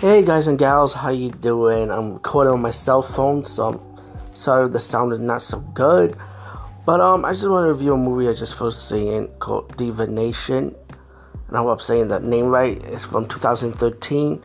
Hey 0.00 0.22
guys 0.22 0.46
and 0.46 0.56
gals, 0.56 0.94
how 0.94 1.10
you 1.10 1.32
doing? 1.32 1.90
I'm 1.90 2.12
recording 2.12 2.52
on 2.52 2.62
my 2.62 2.70
cell 2.70 3.02
phone, 3.02 3.44
so 3.44 3.64
I'm 3.66 3.80
sorry 4.32 4.68
the 4.68 4.78
sound 4.78 5.12
is 5.12 5.18
not 5.18 5.42
so 5.42 5.58
good. 5.58 6.16
But 6.86 7.00
um, 7.00 7.24
I 7.24 7.32
just 7.32 7.48
want 7.48 7.66
to 7.66 7.72
review 7.72 7.94
a 7.94 7.96
movie 7.96 8.28
I 8.28 8.32
just 8.32 8.54
first 8.54 8.88
seen 8.88 9.26
called 9.40 9.76
Divination, 9.76 10.76
and 11.48 11.56
I 11.56 11.58
hope 11.58 11.70
I'm 11.70 11.78
saying 11.80 12.06
that 12.08 12.22
name 12.22 12.46
right. 12.46 12.80
It's 12.84 13.02
from 13.02 13.26
2013 13.26 14.40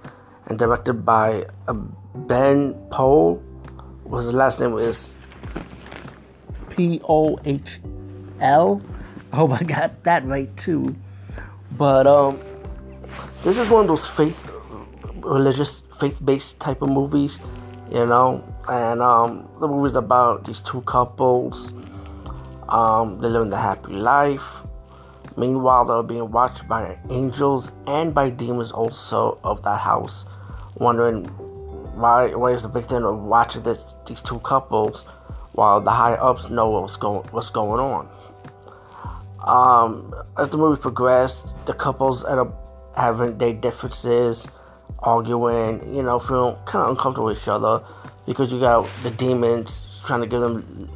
and 0.47 0.57
directed 0.57 1.05
by 1.05 1.45
uh, 1.67 1.73
Ben 1.73 2.73
Pohl. 2.89 3.39
Was 4.05 4.25
his 4.25 4.33
last 4.33 4.59
name 4.59 4.75
is 4.79 5.13
P 6.71 6.99
O 7.07 7.37
H 7.45 7.79
L. 8.39 8.81
I 9.31 9.35
hope 9.35 9.51
I 9.51 9.61
got 9.61 10.03
that 10.03 10.25
right 10.25 10.49
too. 10.57 10.95
But 11.77 12.07
um, 12.07 12.39
this 13.43 13.59
is 13.59 13.69
one 13.69 13.81
of 13.81 13.87
those 13.87 14.07
faith 14.07 14.52
religious 15.23 15.81
faith-based 15.99 16.59
type 16.59 16.81
of 16.81 16.89
movies, 16.89 17.39
you 17.91 18.05
know. 18.05 18.43
And 18.67 19.01
um, 19.01 19.49
the 19.59 19.67
movie's 19.67 19.95
about 19.95 20.45
these 20.45 20.59
two 20.59 20.81
couples. 20.81 21.73
Um, 22.69 23.19
they 23.19 23.27
live 23.27 23.41
in 23.43 23.49
the 23.49 23.57
happy 23.57 23.93
life. 23.93 24.63
Meanwhile, 25.35 25.85
they're 25.85 26.03
being 26.03 26.31
watched 26.31 26.67
by 26.67 26.97
angels 27.09 27.71
and 27.87 28.13
by 28.13 28.29
demons 28.29 28.71
also 28.71 29.39
of 29.43 29.63
that 29.63 29.79
house, 29.79 30.25
wondering 30.75 31.25
why 31.95 32.33
why 32.33 32.51
is 32.51 32.61
the 32.61 32.67
big 32.67 32.85
thing 32.85 33.03
of 33.03 33.19
watching 33.19 33.63
this 33.63 33.95
these 34.05 34.21
two 34.21 34.39
couples 34.39 35.05
while 35.53 35.79
the 35.81 35.91
high 35.91 36.13
ups 36.15 36.49
know 36.49 36.69
what's 36.69 36.97
going 36.97 37.23
what's 37.31 37.49
going 37.49 37.79
on. 37.79 38.09
Um, 39.45 40.13
as 40.37 40.49
the 40.49 40.57
movie 40.57 40.79
progressed, 40.79 41.47
the 41.65 41.73
couples 41.73 42.23
end 42.25 42.39
up 42.39 42.93
having 42.95 43.37
their 43.37 43.53
differences 43.53 44.47
arguing, 45.03 45.95
you 45.95 46.03
know, 46.03 46.19
feeling 46.19 46.55
kind 46.65 46.83
of 46.83 46.91
uncomfortable 46.91 47.25
with 47.27 47.37
each 47.37 47.47
other 47.47 47.83
because 48.25 48.51
you 48.51 48.59
got 48.59 48.87
the 49.03 49.11
demons 49.11 49.83
trying 50.05 50.21
to 50.21 50.27
give 50.27 50.41
them 50.41 50.89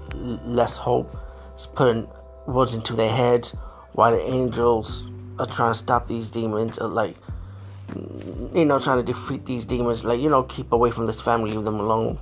less 0.46 0.78
hope, 0.78 1.16
it's 1.56 1.66
putting 1.66 2.08
words 2.46 2.74
into 2.74 2.94
their 2.94 3.14
heads, 3.14 3.52
while 3.94 4.12
the 4.12 4.22
angels 4.22 5.08
are 5.40 5.46
trying 5.46 5.74
to 5.74 5.78
stop 5.78 6.08
these 6.08 6.30
demons, 6.30 6.78
or 6.78 6.88
like, 6.88 7.16
you 8.54 8.66
know, 8.66 8.80
trying 8.80 9.04
to 9.04 9.14
defeat 9.14 9.46
these 9.46 9.66
demons, 9.66 10.04
like, 10.04 10.20
you 10.20 10.30
know, 10.30 10.44
keep 10.44 10.72
away 10.72 10.92
from 10.92 11.06
this 11.06 11.20
family, 11.22 11.52
leave 11.52 11.66
them 11.66 11.80
alone, 11.80 12.20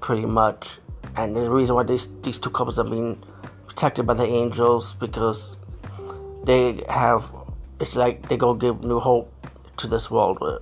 pretty 0.00 0.26
much. 0.26 0.78
And 1.16 1.36
the 1.36 1.50
reason 1.50 1.74
why 1.74 1.82
these, 1.82 2.08
these 2.22 2.38
two 2.38 2.50
couples 2.50 2.78
are 2.78 2.84
being 2.84 3.22
protected 3.66 4.06
by 4.06 4.14
the 4.14 4.26
angels 4.26 4.94
because 4.94 5.56
they 6.44 6.82
have, 6.88 7.30
it's 7.80 7.96
like 7.96 8.28
they 8.28 8.36
go 8.36 8.54
give 8.54 8.82
new 8.82 9.00
hope 9.00 9.32
to 9.78 9.86
this 9.86 10.10
world 10.10 10.38
uh, 10.40 10.58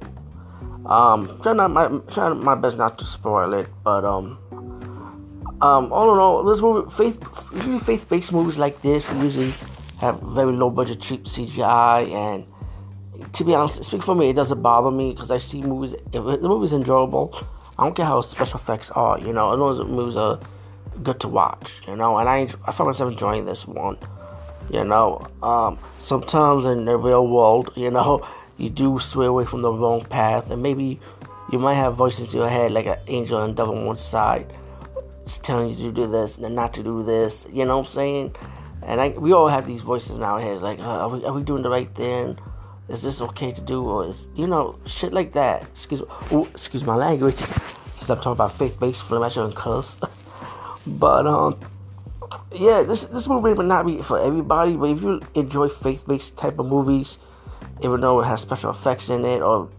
um, 0.87 1.41
trying 1.43 1.57
not 1.57 1.71
my 1.71 1.89
my 2.35 2.55
best 2.55 2.77
not 2.77 2.99
to 2.99 3.05
spoil 3.05 3.53
it, 3.55 3.69
but 3.85 4.05
um, 4.05 4.39
um, 5.61 5.93
all 5.93 6.13
in 6.13 6.19
all, 6.19 6.45
this 6.45 6.61
movie 6.61 6.91
faith 6.91 7.19
usually 7.53 7.79
faith 7.79 8.09
based 8.09 8.33
movies 8.33 8.57
like 8.57 8.81
this 8.83 9.09
usually 9.13 9.55
have 9.99 10.21
very 10.21 10.53
low 10.53 10.71
budget, 10.71 11.01
cheap 11.01 11.25
CGI, 11.25 12.11
and 12.11 12.47
to 13.35 13.45
be 13.45 13.55
honest, 13.55 13.85
speak 13.85 14.03
for 14.03 14.15
me, 14.15 14.31
it 14.31 14.33
doesn't 14.33 14.63
bother 14.63 14.91
me 14.91 15.13
because 15.13 15.31
I 15.31 15.39
see 15.39 15.61
movies. 15.61 15.95
If 16.13 16.25
the 16.25 16.49
movie's 16.49 16.73
enjoyable, 16.73 17.39
I 17.79 17.85
don't 17.85 17.95
care 17.95 18.07
how 18.07 18.23
special 18.23 18.59
effects 18.59 18.91
are. 18.93 19.19
You 19.19 19.35
know, 19.35 19.53
as 19.53 19.59
long 19.59 19.73
as 19.73 19.79
the 19.79 19.85
movies 19.85 20.17
are 20.17 20.41
good 21.03 21.21
to 21.21 21.29
watch. 21.29 21.83
You 21.87 21.97
know, 21.97 22.17
and 22.17 22.29
I 22.29 22.49
I 22.65 22.73
found 22.73 22.89
myself 22.89 23.13
enjoying 23.13 23.45
this 23.45 23.67
one. 23.67 23.99
You 24.71 24.85
know, 24.85 25.27
um, 25.43 25.79
sometimes 25.99 26.65
in 26.65 26.87
the 26.87 26.97
real 26.97 27.27
world, 27.27 27.73
you 27.77 27.91
know 27.91 28.27
you 28.61 28.71
do 28.71 28.99
sway 29.01 29.27
away 29.27 29.45
from 29.45 29.63
the 29.63 29.73
wrong 29.73 30.05
path, 30.05 30.51
and 30.51 30.63
maybe 30.63 31.01
you 31.51 31.59
might 31.59 31.75
have 31.75 31.95
voices 31.97 32.33
in 32.33 32.41
your 32.41 32.49
head 32.49 32.71
like 32.71 32.87
an 32.87 32.99
angel 33.07 33.43
and 33.43 33.57
devil 33.57 33.77
on 33.77 33.87
one 33.87 33.97
side, 33.97 34.53
just 35.25 35.43
telling 35.43 35.71
you 35.71 35.91
to 35.91 35.93
do 35.93 36.07
this 36.07 36.37
and 36.37 36.55
not 36.55 36.75
to 36.75 36.83
do 36.83 37.03
this. 37.03 37.47
You 37.53 37.65
know 37.65 37.79
what 37.79 37.89
I'm 37.89 37.93
saying? 37.93 38.37
And 38.83 39.01
I, 39.01 39.09
we 39.09 39.33
all 39.33 39.49
have 39.49 39.67
these 39.67 39.81
voices 39.81 40.17
in 40.17 40.23
our 40.23 40.41
heads, 40.41 40.63
like, 40.63 40.79
uh, 40.79 40.83
are, 40.83 41.09
we, 41.09 41.25
are 41.25 41.33
we 41.33 41.43
doing 41.43 41.63
the 41.63 41.71
right 41.71 41.93
thing? 41.95 42.39
Is 42.89 43.03
this 43.03 43.21
okay 43.21 43.53
to 43.53 43.61
do? 43.61 43.85
Or 43.85 44.07
is 44.09 44.29
you 44.35 44.47
know 44.47 44.77
shit 44.85 45.13
like 45.13 45.33
that? 45.35 45.63
Excuse, 45.63 46.03
ooh, 46.33 46.47
excuse 46.47 46.85
my 46.85 46.97
language. 46.97 47.39
Since 47.99 48.11
I'm 48.11 48.17
talking 48.17 48.33
about 48.33 48.59
faith-based 48.59 49.05
I 49.13 49.29
shouldn't 49.29 49.55
curse. 49.55 49.97
but 50.87 51.27
um, 51.27 51.61
yeah, 52.53 52.83
this 52.83 53.05
this 53.05 53.29
movie 53.29 53.55
may 53.55 53.65
not 53.65 53.87
be 53.87 54.03
for 54.03 54.19
everybody, 54.19 54.77
but 54.77 54.91
if 54.91 55.03
you 55.03 55.21
enjoy 55.35 55.69
faith-based 55.69 56.37
type 56.37 56.59
of 56.59 56.67
movies 56.67 57.19
even 57.83 58.01
though 58.01 58.21
it 58.21 58.25
has 58.25 58.41
special 58.41 58.71
effects 58.71 59.09
in 59.09 59.25
it 59.25 59.41
or 59.41 59.71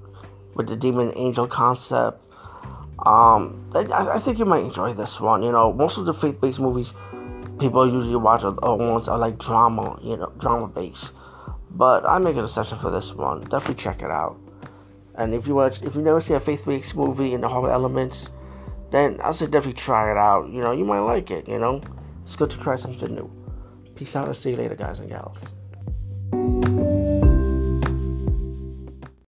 with 0.56 0.68
the 0.68 0.76
demon 0.76 1.12
angel 1.16 1.48
concept. 1.48 2.22
Um, 3.00 3.72
I, 3.74 4.16
I 4.16 4.20
think 4.20 4.38
you 4.38 4.46
might 4.46 4.64
enjoy 4.64 4.94
this 4.94 5.20
one. 5.20 5.44
You 5.44 5.52
know, 5.52 5.74
most 5.74 5.98
of 5.98 6.06
the 6.06 6.14
faith-based 6.14 6.60
movies 6.60 6.94
people 7.60 7.92
usually 7.92 8.16
watch 8.16 8.44
are, 8.44 8.56
are 8.64 8.76
ones 8.76 9.08
are 9.08 9.18
like 9.18 9.38
drama, 9.38 10.00
you 10.02 10.18
know, 10.18 10.32
drama-based. 10.38 11.12
But 11.72 12.08
I 12.08 12.18
make 12.20 12.36
an 12.36 12.44
exception 12.44 12.78
for 12.80 12.92
this 12.92 13.14
one. 13.14 13.42
Definitely 13.42 13.76
check 13.76 14.02
it 14.02 14.12
out. 14.12 14.38
And 15.16 15.34
if 15.34 15.48
you 15.48 15.56
watch, 15.56 15.82
if 15.82 15.96
you 15.96 16.02
never 16.02 16.20
see 16.22 16.34
a 16.34 16.40
faith-based 16.40 16.96
movie 16.96 17.34
in 17.34 17.42
the 17.42 17.48
horror 17.48 17.72
elements, 17.72 18.30
then 18.92 19.20
I 19.22 19.32
say 19.32 19.46
definitely 19.46 19.74
try 19.74 20.12
it 20.12 20.18
out. 20.18 20.50
You 20.50 20.62
know, 20.62 20.72
you 20.72 20.84
might 20.84 21.00
like 21.00 21.32
it. 21.32 21.48
You 21.48 21.60
know, 21.60 21.82
it's 22.24 22.36
good 22.36 22.50
to 22.52 22.58
try 22.58 22.76
something 22.76 23.14
new. 23.14 23.32
Peace 23.96 24.16
out 24.16 24.28
and 24.28 24.36
see 24.36 24.52
you 24.52 24.58
later, 24.58 24.76
guys 24.76 25.00
and 25.00 25.10
gals. 25.10 25.54